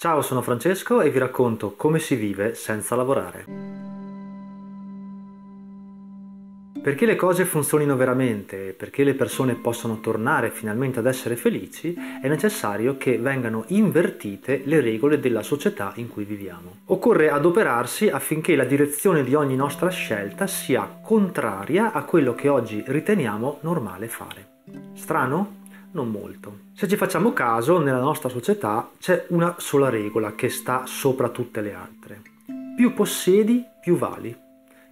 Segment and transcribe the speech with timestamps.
[0.00, 3.44] Ciao, sono Francesco e vi racconto come si vive senza lavorare.
[6.80, 12.28] Perché le cose funzionino veramente, perché le persone possano tornare finalmente ad essere felici, è
[12.28, 16.76] necessario che vengano invertite le regole della società in cui viviamo.
[16.84, 22.84] Occorre adoperarsi affinché la direzione di ogni nostra scelta sia contraria a quello che oggi
[22.86, 24.60] riteniamo normale fare.
[24.94, 25.57] Strano?
[25.90, 26.58] Non molto.
[26.74, 31.62] Se ci facciamo caso, nella nostra società c'è una sola regola che sta sopra tutte
[31.62, 32.22] le altre.
[32.76, 34.36] Più possiedi, più vali.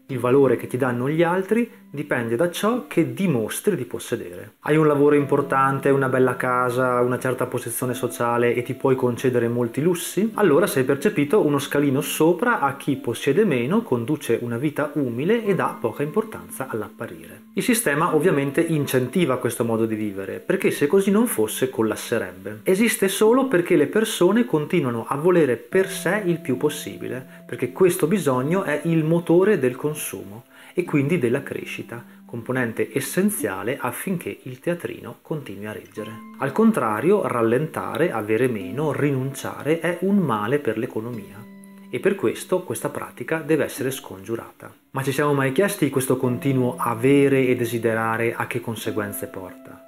[0.06, 4.54] Il valore che ti danno gli altri dipende da ciò che dimostri di possedere.
[4.60, 9.48] Hai un lavoro importante, una bella casa, una certa posizione sociale e ti puoi concedere
[9.48, 10.32] molti lussi?
[10.34, 15.54] Allora sei percepito uno scalino sopra a chi possiede meno, conduce una vita umile e
[15.54, 17.45] dà poca importanza all'apparire.
[17.54, 22.60] Il sistema ovviamente incentiva questo modo di vivere, perché se così non fosse collasserebbe.
[22.64, 28.06] Esiste solo perché le persone continuano a volere per sé il più possibile, perché questo
[28.06, 35.18] bisogno è il motore del consumo e quindi della crescita, componente essenziale affinché il teatrino
[35.23, 36.10] continui a reggere.
[36.38, 41.54] Al contrario, rallentare, avere meno, rinunciare è un male per l'economia
[41.88, 44.74] e per questo questa pratica deve essere scongiurata.
[44.90, 49.82] Ma ci siamo mai chiesti questo continuo avere e desiderare a che conseguenze porta?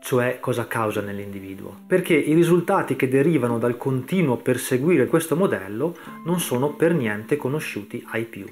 [0.00, 1.82] Cioè cosa causa nell'individuo?
[1.86, 8.04] Perché i risultati che derivano dal continuo perseguire questo modello non sono per niente conosciuti
[8.10, 8.46] ai più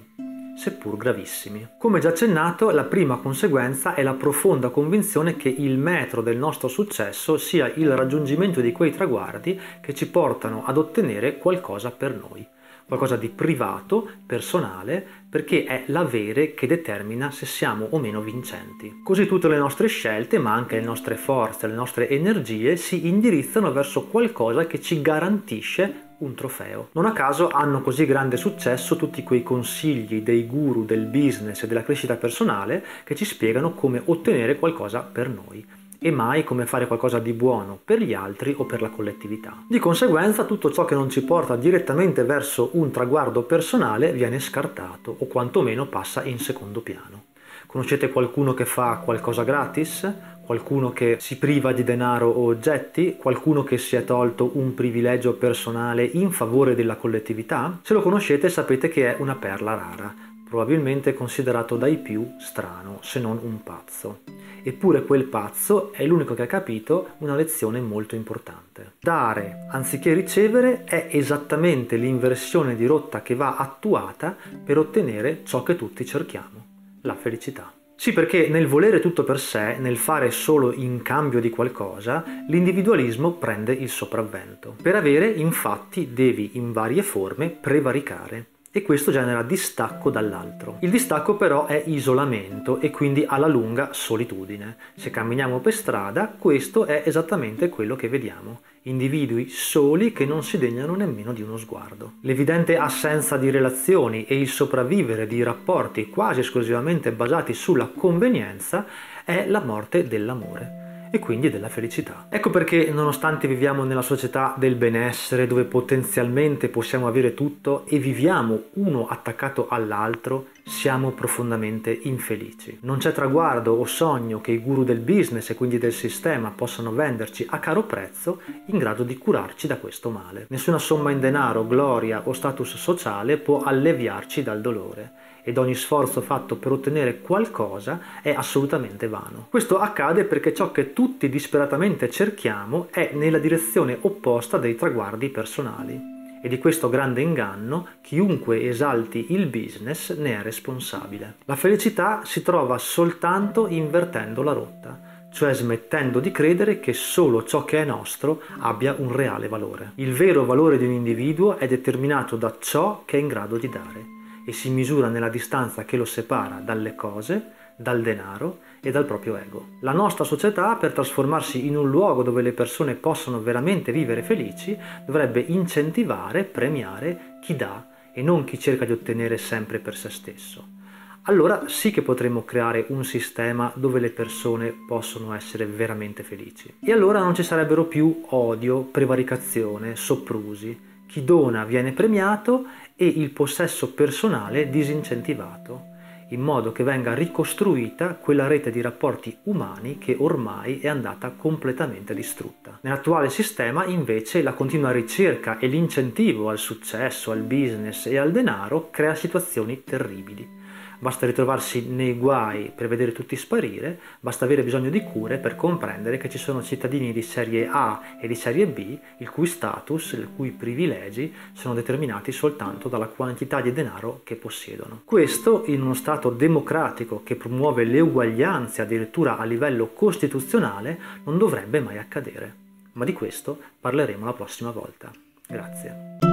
[0.55, 1.71] seppur gravissimi.
[1.79, 6.69] Come già accennato, la prima conseguenza è la profonda convinzione che il metro del nostro
[6.69, 12.47] successo sia il raggiungimento di quei traguardi che ci portano ad ottenere qualcosa per noi,
[12.87, 19.01] qualcosa di privato, personale, perché è l'avere che determina se siamo o meno vincenti.
[19.03, 23.73] Così tutte le nostre scelte, ma anche le nostre forze, le nostre energie si indirizzano
[23.73, 26.89] verso qualcosa che ci garantisce un trofeo.
[26.93, 31.67] Non a caso hanno così grande successo tutti quei consigli dei guru del business e
[31.67, 35.65] della crescita personale che ci spiegano come ottenere qualcosa per noi
[36.05, 39.63] e mai come fare qualcosa di buono per gli altri o per la collettività.
[39.69, 45.15] Di conseguenza tutto ciò che non ci porta direttamente verso un traguardo personale viene scartato
[45.17, 47.31] o quantomeno passa in secondo piano.
[47.73, 50.07] Conoscete qualcuno che fa qualcosa gratis?
[50.45, 55.35] qualcuno che si priva di denaro o oggetti, qualcuno che si è tolto un privilegio
[55.35, 57.79] personale in favore della collettività?
[57.83, 60.15] Se lo conoscete sapete che è una perla rara,
[60.47, 64.19] probabilmente considerato dai più strano, se non un pazzo.
[64.63, 68.93] Eppure quel pazzo è l'unico che ha capito una lezione molto importante.
[69.01, 75.75] Dare anziché ricevere è esattamente l'inversione di rotta che va attuata per ottenere ciò che
[75.75, 76.62] tutti cerchiamo,
[77.03, 77.73] la felicità.
[77.95, 83.35] Sì, perché nel volere tutto per sé, nel fare solo in cambio di qualcosa, l'individualismo
[83.35, 84.75] prende il sopravvento.
[84.83, 90.79] Per avere, infatti, devi in varie forme prevaricare e questo genera distacco dall'altro.
[90.81, 94.77] Il distacco però è isolamento e quindi alla lunga solitudine.
[94.95, 98.63] Se camminiamo per strada, questo è esattamente quello che vediamo.
[98.85, 102.15] Individui soli che non si degnano nemmeno di uno sguardo.
[102.23, 108.87] L'evidente assenza di relazioni e il sopravvivere di rapporti quasi esclusivamente basati sulla convenienza
[109.25, 110.82] è la morte dell'amore
[111.15, 112.27] e quindi della felicità.
[112.31, 118.63] Ecco perché nonostante viviamo nella società del benessere dove potenzialmente possiamo avere tutto e viviamo
[118.75, 122.79] uno attaccato all'altro, siamo profondamente infelici.
[122.81, 126.93] Non c'è traguardo o sogno che i guru del business e quindi del sistema possano
[126.93, 130.47] venderci a caro prezzo in grado di curarci da questo male.
[130.49, 136.21] Nessuna somma in denaro, gloria o status sociale può alleviarci dal dolore ed ogni sforzo
[136.21, 139.47] fatto per ottenere qualcosa è assolutamente vano.
[139.51, 146.11] Questo accade perché ciò che tutti disperatamente cerchiamo è nella direzione opposta dei traguardi personali.
[146.45, 151.37] E di questo grande inganno chiunque esalti il business ne è responsabile.
[151.45, 157.65] La felicità si trova soltanto invertendo la rotta, cioè smettendo di credere che solo ciò
[157.65, 159.93] che è nostro abbia un reale valore.
[159.97, 163.69] Il vero valore di un individuo è determinato da ciò che è in grado di
[163.69, 169.05] dare e si misura nella distanza che lo separa dalle cose, dal denaro e dal
[169.05, 169.77] proprio ego.
[169.81, 174.77] La nostra società, per trasformarsi in un luogo dove le persone possono veramente vivere felici,
[175.07, 180.81] dovrebbe incentivare, premiare chi dà e non chi cerca di ottenere sempre per se stesso.
[181.27, 186.75] Allora sì che potremmo creare un sistema dove le persone possono essere veramente felici.
[186.81, 190.91] E allora non ci sarebbero più odio, prevaricazione, soprusi.
[191.13, 192.65] Chi dona viene premiato
[192.97, 195.91] e il possesso personale disincentivato.
[196.33, 202.15] in modo che venga ricostruita quella rete di rapporti umani che ormai è andata completamente
[202.15, 202.79] distrutta.
[202.81, 208.89] Nell'attuale sistema invece la continua ricerca e l'incentivo al successo, al business e al denaro
[208.91, 210.62] crea situazioni terribili.
[211.03, 216.17] Basta ritrovarsi nei guai per vedere tutti sparire, basta avere bisogno di cure per comprendere
[216.17, 220.29] che ci sono cittadini di serie A e di serie B il cui status, i
[220.37, 225.01] cui privilegi sono determinati soltanto dalla quantità di denaro che possiedono.
[225.05, 231.81] Questo in uno Stato democratico che promuove le uguaglianze addirittura a livello costituzionale non dovrebbe
[231.81, 232.55] mai accadere.
[232.93, 235.11] Ma di questo parleremo la prossima volta.
[235.49, 236.32] Grazie.